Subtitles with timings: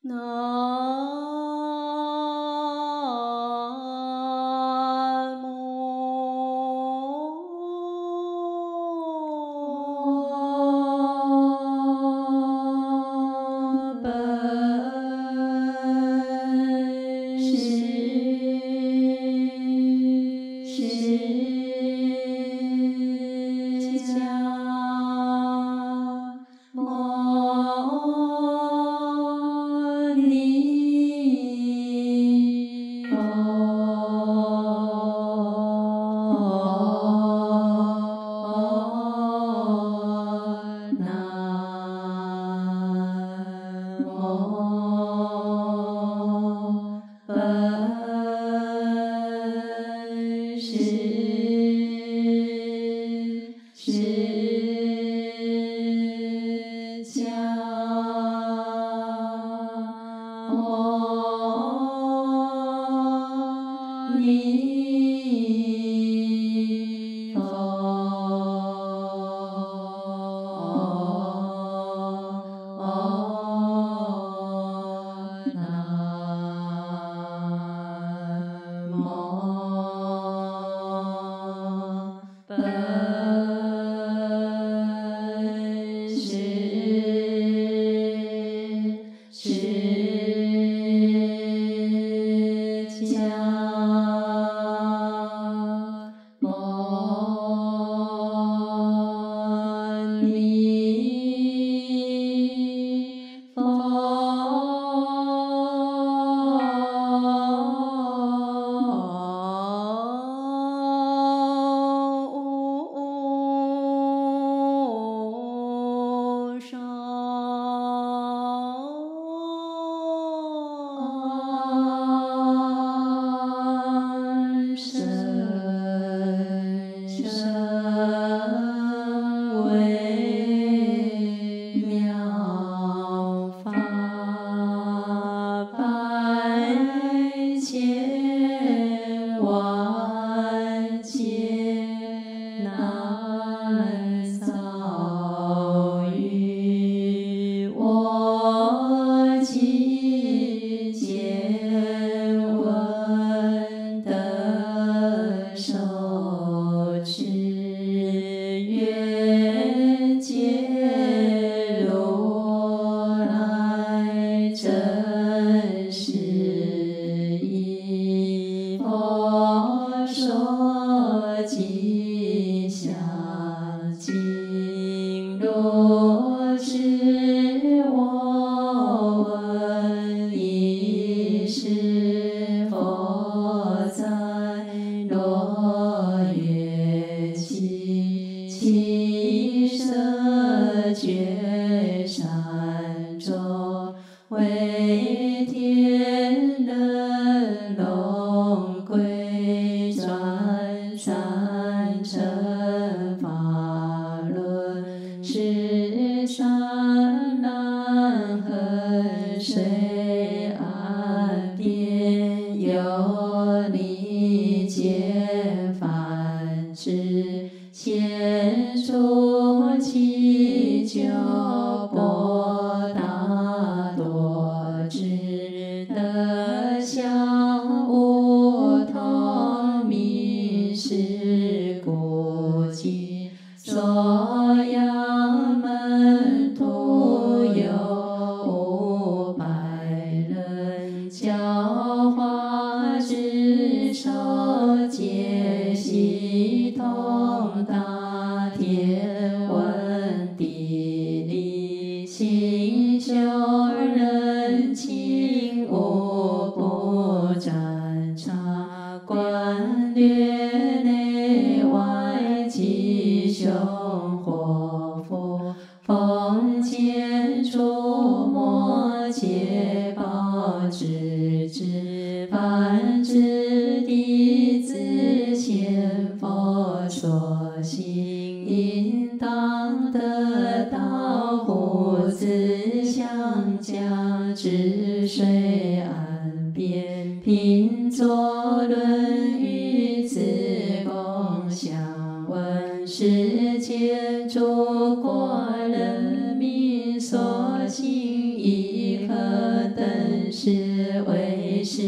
[0.00, 1.87] 诸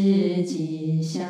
[0.01, 1.23] 是吉祥，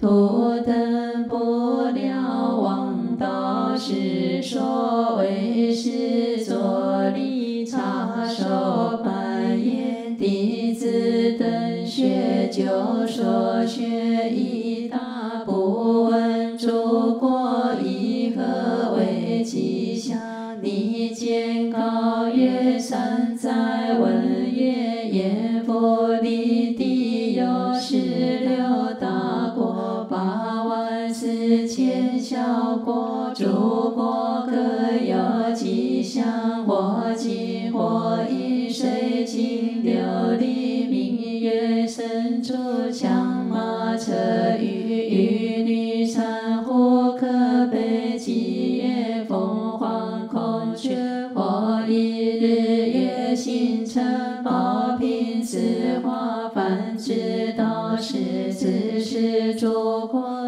[0.00, 6.23] 图腾不了王道是说为师
[33.34, 33.44] 诸
[33.96, 34.52] 佛各
[35.04, 42.54] 有吉祥，或吉或异，水清琉璃明月生出
[42.92, 44.12] 强马车
[44.60, 50.96] 玉玉女珊瑚可悲吉月凤凰孔雀
[51.34, 59.93] 或以日月星辰宝瓶四花繁殖道是自是诸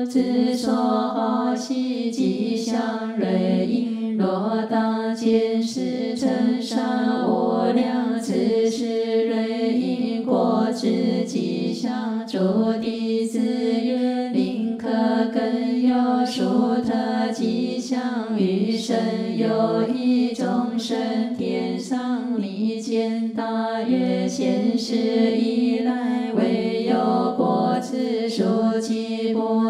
[0.07, 12.39] 国之所好喜吉祥瑞音若当见是成善无量此是瑞因果之吉祥诸
[12.81, 14.89] 弟子愿令可
[15.35, 18.97] 更有殊特吉祥余生
[19.37, 28.45] 有一众生天上利见大愿现世以来唯有过此书
[28.81, 29.66] 记不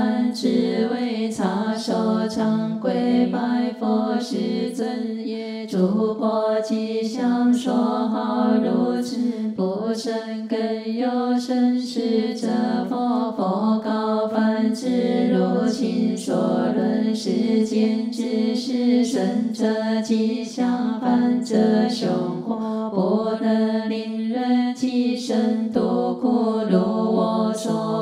[0.00, 7.74] 作饭只为插手常规拜佛世尊也诸佛吉祥说
[8.08, 9.18] 好如此
[9.54, 10.58] 不生更
[10.94, 12.48] 有生世者
[12.88, 16.34] 佛佛告梵志如亲说
[16.74, 22.08] 论世间之事生者吉祥犯者凶
[22.40, 27.99] 祸不能令人起身度苦如我所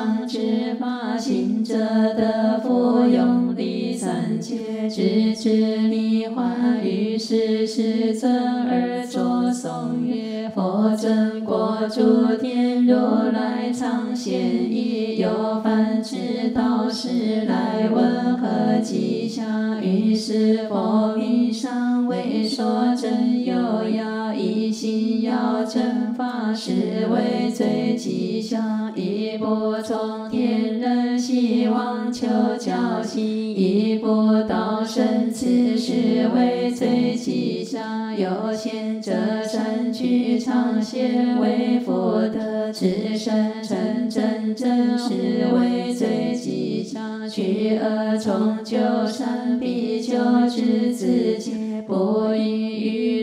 [0.00, 1.76] 吉祥之法行者
[2.14, 12.94] 得福用力三界直至离幻于是世尊而作颂曰佛真果诸天如
[13.32, 14.40] 来常现
[14.72, 23.54] 已有梵志道士来问何吉祥于是佛名上为说真有
[23.90, 32.26] 要一心要正法是为最吉祥一不从天人希望求
[32.58, 39.12] 教心一不道生此是为最吉祥有贤者
[39.44, 41.92] 善具常显为福
[42.32, 50.14] 德至圣成真真是为最吉祥去恶从旧善必救
[50.48, 53.19] 之自己不应于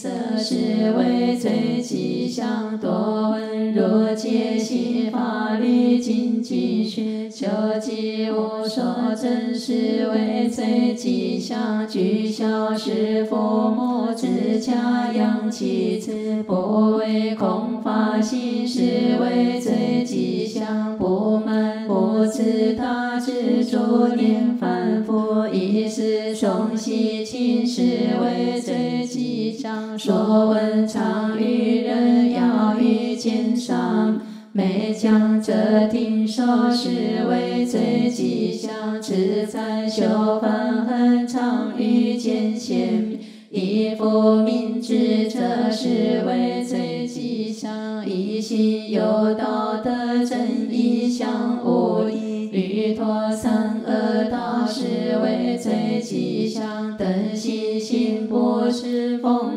[0.00, 7.48] 色是为最吉祥多闻若戒心法律精进学求
[7.82, 27.82] 其无所真是为最吉祥具孝是父母之家养妻子不为空法心是为最吉祥不满不自他之诸念反复一时从喜亲是
[28.22, 34.20] 为最吉祥说闻常与人要遇见上
[34.52, 43.18] 每讲者听说是为最吉祥，持在修梵恒常遇见贤，
[43.50, 57.57] 一复明智者是为最吉祥，一心有道德真义相无异，律陀三恶道是为最吉祥，等心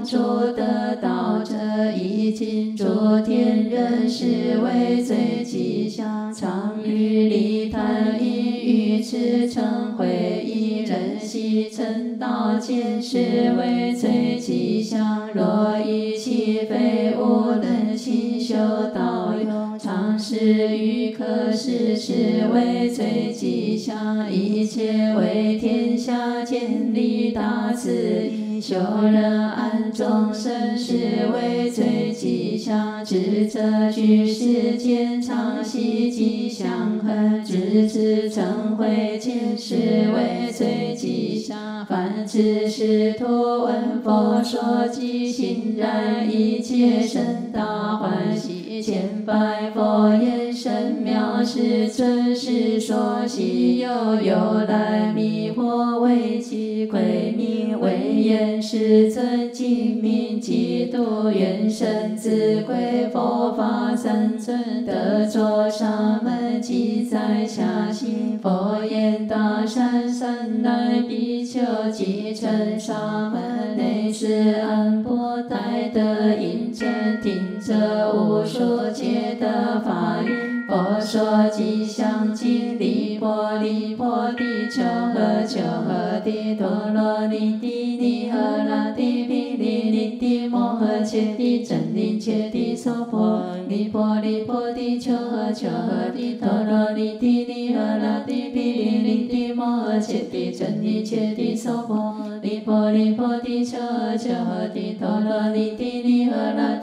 [0.03, 1.53] 是风烛得道者，
[1.95, 2.85] 一尽诸
[3.25, 18.55] 天人是为最吉祥，常于礼坛一语持成会一人悉成道见是为最吉祥，若一气非无能心修
[18.93, 28.40] 道用，常是于可是是为最吉祥，一切为天下建立大慈。
[28.61, 28.75] 修
[29.11, 30.93] 人安众生是
[31.33, 39.73] 为最吉祥，智者居世间常喜吉祥恒，智智成慧见是
[40.13, 41.85] 为最吉祥。
[41.85, 43.25] 凡此师徒
[43.63, 53.89] 闻佛说即欣然，一切生大欢喜，千百佛言神妙世尊是说悉有
[54.21, 54.35] 由
[54.67, 71.61] 来，迷惑为其归名为言世尊净名基督愿生自归佛法三尊得作沙门即在下心佛言大善三乃比丘
[71.93, 80.29] 即成沙门内是安波带得印真听着无数劫的法音。
[80.67, 88.35] 佛说吉祥经，离婆离婆地求诃求诃地陀罗尼帝尼诃
[88.67, 106.75] 那帝毗尼尼帝摩诃切帝真尼切帝娑婆尼婆离婆地求诃丘诃地陀罗尼帝尼诃那帝毗尼尼帝摩诃切帝真尼切帝娑婆尼婆离婆地求诃丘诃地陀罗尼帝尼诃那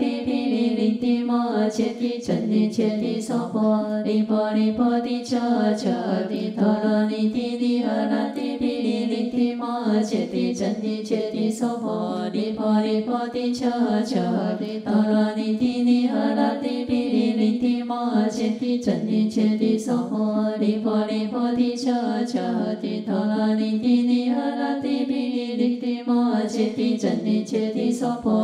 [0.68, 28.37] 帝毗梨尼帝摩诃切帝真尼切帝娑婆离婆离婆地求诃求诃地陀罗尼帝尼诃那帝毗梨尼帝摩诃切帝真尼切帝娑婆离婆离婆地求诃求诃地陀罗尼帝尼诃那帝毗梨尼帝摩诃切帝真尼切帝娑婆离婆离婆地求诃求诃地陀罗尼帝尼诃那帝毗梨尼帝摩诃切帝真尼切帝娑婆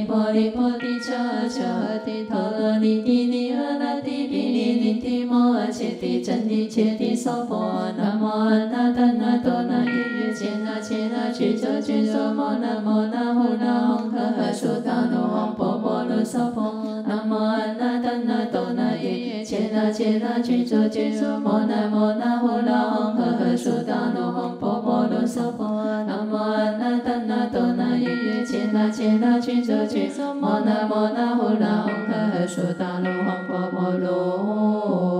[0.00, 25.26] 离婆离婆地求诃求诃地陀罗尼帝尼诃那帝毗梨尼帝摩诃切帝真尼切帝娑婆南无阿那达那多那耶耶切那切那具足具足摩那摩那呼那吽呵呵苏达那吽波波罗娑婆南无阿那达那多那耶耶切那切那具足具足摩那摩那呼那吽呵呵苏达那吽波波罗
[28.72, 35.19] 那切那具足具足摩那摩那呼那吽呵呵苏达那吽波波罗